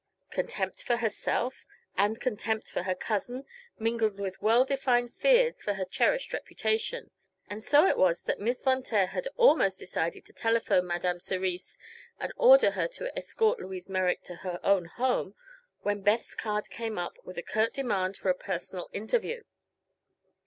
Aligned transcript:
Contempt 0.31 0.81
for 0.81 0.97
herself 0.97 1.63
and 1.95 2.19
contempt 2.19 2.71
for 2.71 2.81
her 2.81 2.95
cousin 2.95 3.45
mingled 3.77 4.17
with 4.19 4.41
well 4.41 4.65
defined 4.65 5.13
fears 5.13 5.61
for 5.61 5.75
her 5.75 5.85
cherished 5.85 6.33
reputation, 6.33 7.11
and 7.51 7.61
so 7.61 7.85
it 7.85 7.95
was 7.99 8.23
that 8.23 8.39
Miss 8.39 8.63
Von 8.63 8.81
Taer 8.81 9.05
had 9.05 9.27
almost 9.37 9.77
decided 9.77 10.25
to 10.25 10.33
telephone 10.33 10.87
Madame 10.87 11.19
Cerise 11.19 11.77
and 12.19 12.33
order 12.35 12.71
her 12.71 12.87
to 12.87 13.15
escort 13.15 13.59
Louise 13.59 13.91
Merrick 13.91 14.23
to 14.23 14.37
her 14.37 14.59
own 14.63 14.85
home 14.85 15.35
when 15.81 16.01
Beth's 16.01 16.33
card 16.33 16.71
came 16.71 16.97
up 16.97 17.19
with 17.23 17.37
a 17.37 17.43
curt 17.43 17.71
demand 17.71 18.17
for 18.17 18.29
a 18.29 18.33
personal 18.35 18.89
interview. 18.93 19.43